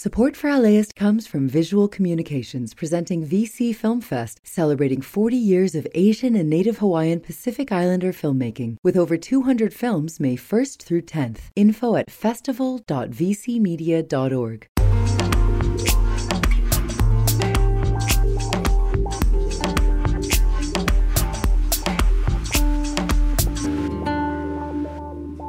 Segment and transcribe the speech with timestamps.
[0.00, 5.88] Support for LAist comes from Visual Communications presenting VC Film Fest, celebrating 40 years of
[5.92, 11.50] Asian and Native Hawaiian Pacific Islander filmmaking with over 200 films May 1st through 10th.
[11.56, 14.68] Info at festival.vcmedia.org.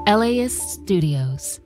[0.07, 1.59] LAist Studios.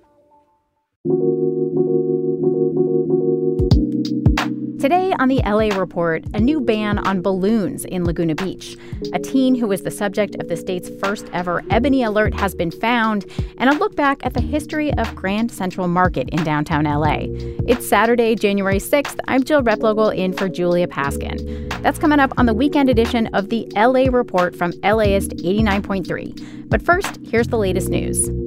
[4.84, 8.76] Today on the LA Report, a new ban on balloons in Laguna Beach.
[9.14, 12.70] A teen who was the subject of the state's first ever Ebony Alert has been
[12.70, 13.26] found,
[13.59, 17.28] and a look back at the history of Grand Central Market in downtown LA.
[17.66, 19.17] It's Saturday, January 6th.
[19.26, 21.81] I'm Jill Replogle in for Julia Paskin.
[21.81, 26.67] That's coming up on the weekend edition of the LA Report from LAist 89.3.
[26.67, 28.42] But first, here's the latest news.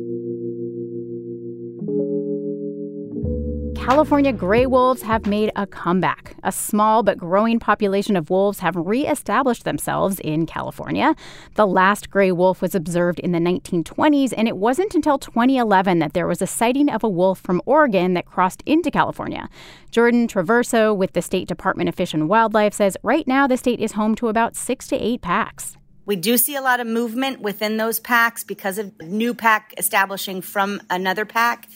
[3.86, 6.34] California gray wolves have made a comeback.
[6.42, 11.14] A small but growing population of wolves have reestablished themselves in California.
[11.54, 16.14] The last gray wolf was observed in the 1920s, and it wasn't until 2011 that
[16.14, 19.48] there was a sighting of a wolf from Oregon that crossed into California.
[19.92, 23.78] Jordan Traverso with the State Department of Fish and Wildlife says right now the state
[23.78, 25.76] is home to about six to eight packs.
[26.06, 30.42] We do see a lot of movement within those packs because of new pack establishing
[30.42, 31.68] from another pack.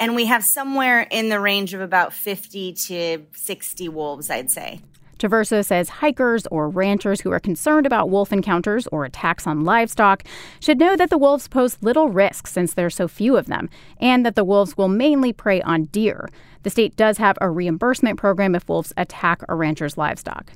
[0.00, 4.80] And we have somewhere in the range of about 50 to 60 wolves, I'd say.
[5.18, 10.24] Traverso says hikers or ranchers who are concerned about wolf encounters or attacks on livestock
[10.58, 13.68] should know that the wolves pose little risk since there are so few of them,
[14.00, 16.30] and that the wolves will mainly prey on deer.
[16.62, 20.54] The state does have a reimbursement program if wolves attack a rancher's livestock.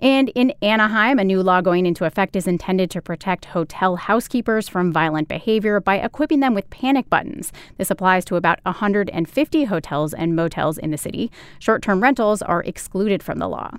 [0.00, 4.68] And in Anaheim, a new law going into effect is intended to protect hotel housekeepers
[4.68, 7.52] from violent behavior by equipping them with panic buttons.
[7.78, 11.30] This applies to about 150 hotels and motels in the city.
[11.58, 13.70] Short term rentals are excluded from the law.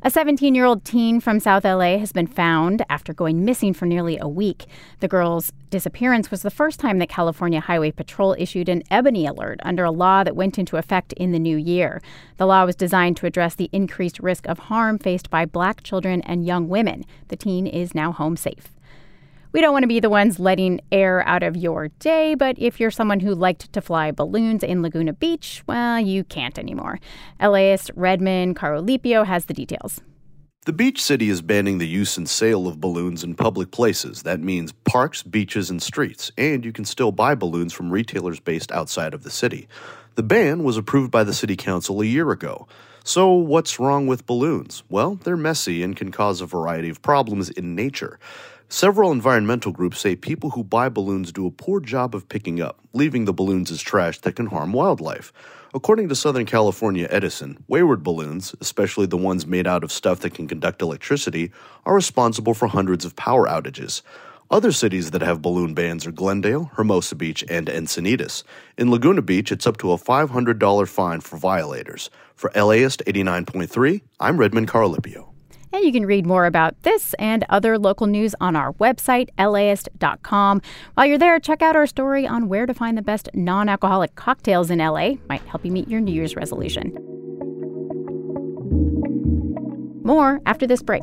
[0.00, 3.84] A 17 year old teen from South LA has been found after going missing for
[3.84, 4.66] nearly a week.
[5.00, 9.58] The girl's disappearance was the first time that California Highway Patrol issued an ebony alert
[9.64, 12.00] under a law that went into effect in the new year.
[12.36, 16.22] The law was designed to address the increased risk of harm faced by black children
[16.22, 17.04] and young women.
[17.26, 18.68] The teen is now home safe.
[19.50, 22.78] We don't want to be the ones letting air out of your day, but if
[22.78, 27.00] you're someone who liked to fly balloons in Laguna Beach, well, you can't anymore.
[27.40, 30.02] LAist Redmond Carolipio has the details.
[30.66, 34.24] The beach city is banning the use and sale of balloons in public places.
[34.24, 38.70] That means parks, beaches, and streets, and you can still buy balloons from retailers based
[38.70, 39.66] outside of the city.
[40.16, 42.68] The ban was approved by the city council a year ago.
[43.02, 44.82] So, what's wrong with balloons?
[44.90, 48.18] Well, they're messy and can cause a variety of problems in nature.
[48.70, 52.78] Several environmental groups say people who buy balloons do a poor job of picking up,
[52.92, 55.32] leaving the balloons as trash that can harm wildlife.
[55.72, 60.34] According to Southern California Edison, wayward balloons, especially the ones made out of stuff that
[60.34, 61.50] can conduct electricity,
[61.86, 64.02] are responsible for hundreds of power outages.
[64.50, 68.42] Other cities that have balloon bans are Glendale, Hermosa Beach, and Encinitas.
[68.76, 72.10] In Laguna Beach, it's up to a $500 fine for violators.
[72.34, 75.27] For LAist 89.3, I'm Redmond Carolipio.
[75.72, 80.62] And you can read more about this and other local news on our website, laist.com.
[80.94, 84.14] While you're there, check out our story on where to find the best non alcoholic
[84.14, 85.14] cocktails in LA.
[85.28, 86.96] Might help you meet your New Year's resolution.
[90.02, 91.02] More after this break.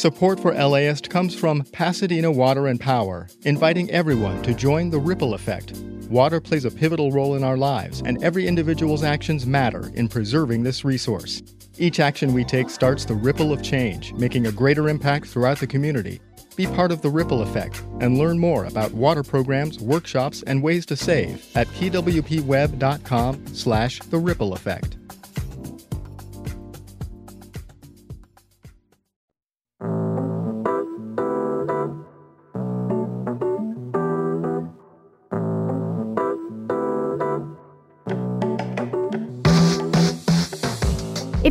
[0.00, 5.34] Support for LAist comes from Pasadena Water and Power, inviting everyone to join the ripple
[5.34, 5.76] effect.
[6.08, 10.62] Water plays a pivotal role in our lives, and every individual's actions matter in preserving
[10.62, 11.42] this resource.
[11.76, 15.66] Each action we take starts the ripple of change, making a greater impact throughout the
[15.66, 16.18] community.
[16.56, 20.86] Be part of the ripple effect and learn more about water programs, workshops, and ways
[20.86, 24.96] to save at pwpweb.com slash the ripple effect.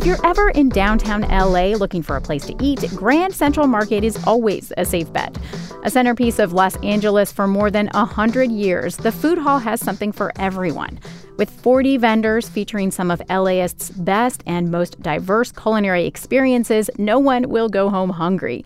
[0.00, 4.02] If you're ever in downtown LA looking for a place to eat, Grand Central Market
[4.02, 5.36] is always a safe bet.
[5.82, 10.10] A centerpiece of Los Angeles for more than 100 years, the food hall has something
[10.10, 10.98] for everyone.
[11.36, 17.50] With 40 vendors featuring some of LAist's best and most diverse culinary experiences, no one
[17.50, 18.64] will go home hungry.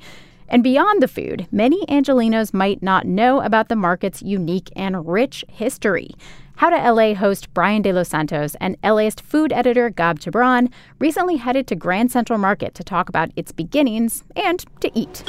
[0.49, 5.45] And beyond the food, many Angelenos might not know about the market's unique and rich
[5.49, 6.15] history.
[6.56, 10.71] How to LA host Brian De Los Santos and LAist food editor Gab Chabran
[11.01, 15.25] recently headed to Grand Central Market to talk about its beginnings and to eat.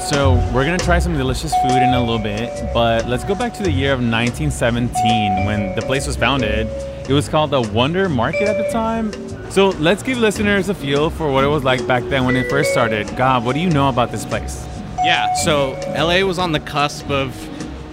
[0.00, 3.52] So, we're gonna try some delicious food in a little bit, but let's go back
[3.54, 6.68] to the year of 1917 when the place was founded.
[7.08, 9.10] It was called the Wonder Market at the time.
[9.50, 12.48] So, let's give listeners a feel for what it was like back then when it
[12.48, 13.08] first started.
[13.16, 14.64] Gab, what do you know about this place?
[15.04, 17.34] Yeah, so LA was on the cusp of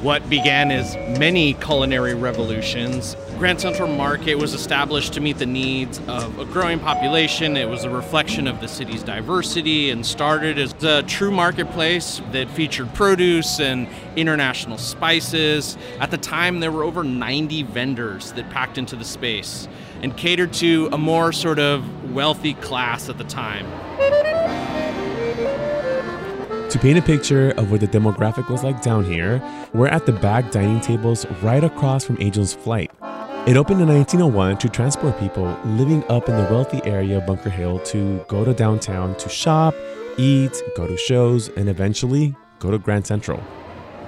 [0.01, 3.15] what began as many culinary revolutions.
[3.37, 7.55] Grand Central Market was established to meet the needs of a growing population.
[7.55, 12.49] It was a reflection of the city's diversity and started as a true marketplace that
[12.49, 15.77] featured produce and international spices.
[15.99, 19.67] At the time, there were over 90 vendors that packed into the space
[20.01, 23.67] and catered to a more sort of wealthy class at the time.
[26.71, 30.13] To paint a picture of what the demographic was like down here, we're at the
[30.13, 32.89] back dining tables right across from Angel's Flight.
[33.45, 37.49] It opened in 1901 to transport people living up in the wealthy area of Bunker
[37.49, 39.75] Hill to go to downtown to shop,
[40.17, 43.43] eat, go to shows, and eventually go to Grand Central.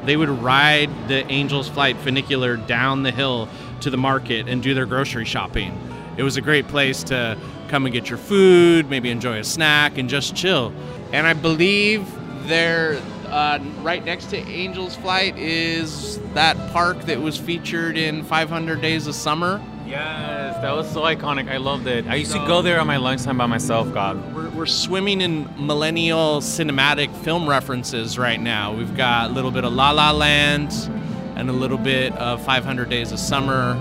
[0.05, 3.49] They would ride the Angel's Flight funicular down the hill
[3.81, 5.77] to the market and do their grocery shopping.
[6.15, 7.37] It was a great place to
[7.67, 10.71] come and get your food, maybe enjoy a snack, and just chill.
[11.11, 12.07] And I believe
[12.47, 18.81] there, uh, right next to Angel's Flight, is that park that was featured in 500
[18.81, 19.61] Days of Summer.
[19.85, 21.51] Yes, that was so iconic.
[21.51, 22.07] I loved it.
[22.07, 24.33] I used to go there on my lunchtime by myself, God.
[24.33, 28.73] We're, we're swimming in millennial cinematic film references right now.
[28.73, 30.71] We've got a little bit of La La Land
[31.35, 33.77] and a little bit of 500 Days of Summer.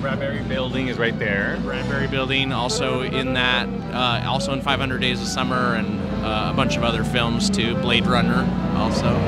[0.00, 1.58] Bradbury Building is right there.
[1.62, 6.54] Bradbury Building, also in that, uh, also in 500 Days of Summer, and uh, a
[6.54, 7.74] bunch of other films too.
[7.76, 8.46] Blade Runner,
[8.76, 9.18] also.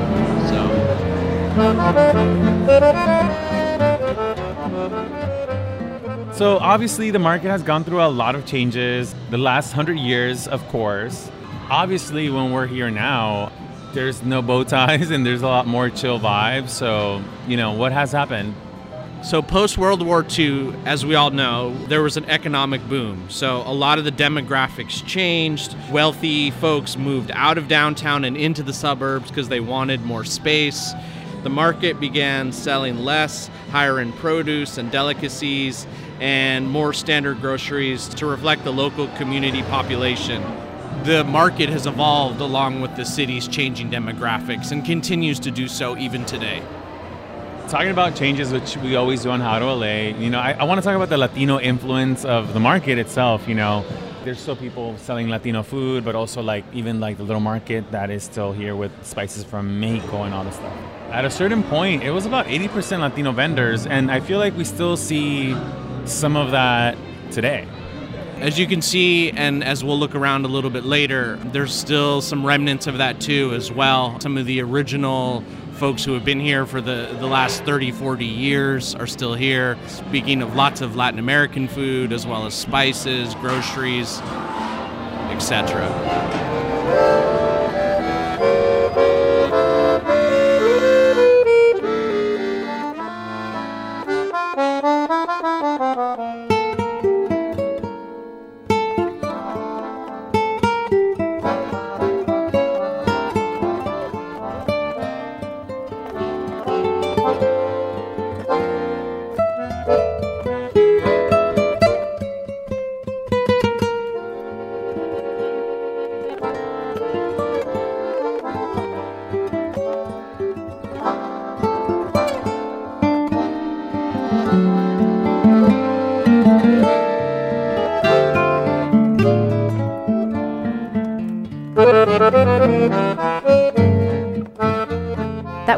[0.47, 0.91] So.
[6.33, 10.47] So obviously the market has gone through a lot of changes the last hundred years,
[10.47, 11.29] of course.
[11.69, 13.51] Obviously, when we're here now,
[13.93, 16.69] there's no bow ties and there's a lot more chill vibes.
[16.69, 18.55] So you know what has happened.
[19.23, 23.29] So, post World War II, as we all know, there was an economic boom.
[23.29, 25.75] So, a lot of the demographics changed.
[25.91, 30.93] Wealthy folks moved out of downtown and into the suburbs because they wanted more space.
[31.43, 35.85] The market began selling less higher end produce and delicacies
[36.19, 40.41] and more standard groceries to reflect the local community population.
[41.03, 45.95] The market has evolved along with the city's changing demographics and continues to do so
[45.95, 46.63] even today
[47.71, 50.65] talking about changes, which we always do on How to LA, you know, I, I
[50.65, 53.47] want to talk about the Latino influence of the market itself.
[53.47, 53.85] You know,
[54.25, 58.09] there's still people selling Latino food, but also like even like the little market that
[58.09, 60.73] is still here with spices from Mexico and all this stuff.
[61.11, 64.65] At a certain point, it was about 80% Latino vendors, and I feel like we
[64.65, 65.55] still see
[66.03, 66.97] some of that
[67.31, 67.65] today.
[68.41, 72.21] As you can see, and as we'll look around a little bit later, there's still
[72.21, 74.19] some remnants of that too, as well.
[74.19, 75.41] Some of the original
[75.81, 79.79] folks who have been here for the, the last 30, 40 years are still here.
[79.87, 84.19] Speaking of lots of Latin American food, as well as spices, groceries,
[85.31, 87.30] etc.
[107.39, 107.60] Bye.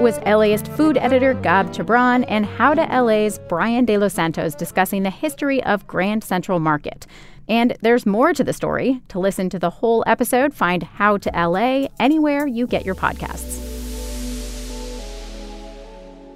[0.04, 5.04] Was LAist food editor Gab Chabran and How to LA's Brian De Los Santos discussing
[5.04, 7.08] the history of Grand Central Market.
[7.48, 9.02] And there's more to the story.
[9.08, 13.62] To listen to the whole episode, find How to LA anywhere you get your podcasts.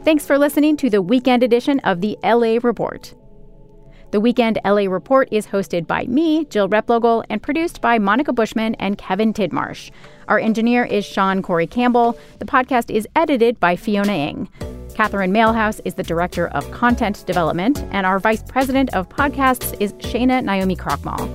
[0.06, 3.14] Thanks for listening to the weekend edition of the LA Report.
[4.12, 8.74] The Weekend LA Report is hosted by me, Jill Replogle, and produced by Monica Bushman
[8.76, 9.92] and Kevin Tidmarsh.
[10.30, 12.18] Our engineer is Sean Corey Campbell.
[12.40, 14.48] The podcast is edited by Fiona Ng.
[14.96, 19.92] Catherine Mailhouse is the Director of Content Development, and our Vice President of Podcasts is
[19.94, 21.28] Shana Naomi Krochmal.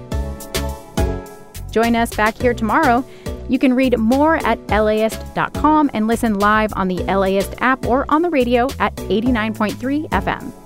[1.71, 3.05] Join us back here tomorrow.
[3.51, 8.23] You can read more at LAist.com and listen live on the LAist app or on
[8.23, 10.62] the radio at 89.3 FM.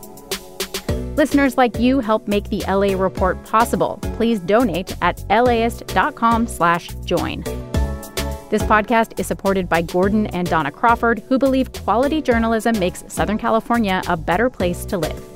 [1.16, 3.98] Listeners like you help make the LA Report possible.
[4.16, 7.42] Please donate at laist.com slash join.
[8.50, 13.38] This podcast is supported by Gordon and Donna Crawford, who believe quality journalism makes Southern
[13.38, 15.35] California a better place to live.